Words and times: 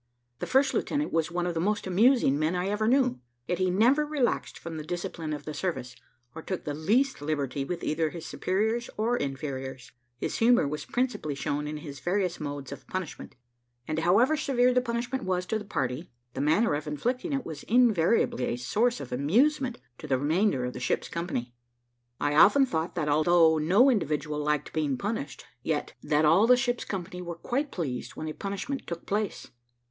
The 0.39 0.47
first 0.47 0.73
lieutenant 0.73 1.13
was 1.13 1.29
one 1.29 1.45
of 1.45 1.53
the 1.53 1.59
most 1.59 1.85
amusing 1.85 2.39
men 2.39 2.55
I 2.55 2.69
ever 2.69 2.87
knew, 2.87 3.19
yet 3.45 3.59
he 3.59 3.69
never 3.69 4.03
relaxed 4.03 4.57
from 4.57 4.77
the 4.77 4.83
discipline 4.83 5.31
of 5.31 5.45
the 5.45 5.53
service, 5.53 5.95
or 6.33 6.41
took 6.41 6.63
the 6.63 6.73
least 6.73 7.21
liberty 7.21 7.63
with 7.63 7.83
either 7.83 8.09
his 8.09 8.25
superiors 8.25 8.89
or 8.97 9.15
inferiors. 9.15 9.91
His 10.17 10.39
humour 10.39 10.67
was 10.67 10.85
principally 10.85 11.35
shown 11.35 11.67
in 11.67 11.77
his 11.77 11.99
various 11.99 12.39
modes 12.39 12.71
of 12.71 12.87
punishment; 12.87 13.35
and, 13.87 13.99
however 13.99 14.35
severe 14.35 14.73
the 14.73 14.81
punishment 14.81 15.23
was 15.23 15.45
to 15.45 15.59
the 15.59 15.65
party, 15.65 16.09
the 16.33 16.41
manner 16.41 16.73
of 16.73 16.87
inflicting 16.87 17.31
it 17.31 17.45
was 17.45 17.61
invariably 17.67 18.45
a 18.45 18.55
source 18.55 18.99
of 19.01 19.11
amusement 19.11 19.77
to 19.99 20.07
the 20.07 20.17
remainder 20.17 20.65
of 20.65 20.73
the 20.73 20.79
ship's 20.79 21.09
company. 21.09 21.53
I 22.19 22.33
often 22.33 22.65
thought, 22.65 22.95
that 22.95 23.07
although 23.07 23.59
no 23.59 23.87
individual 23.91 24.39
liked 24.43 24.73
being 24.73 24.97
punished, 24.97 25.45
yet, 25.61 25.93
that 26.01 26.25
all 26.25 26.47
the 26.47 26.57
ship's 26.57 26.85
company 26.85 27.21
were 27.21 27.35
quite 27.35 27.71
pleased 27.71 28.15
when 28.15 28.27
a 28.27 28.33
punishment 28.33 28.87
took 28.87 29.05
place. 29.05 29.49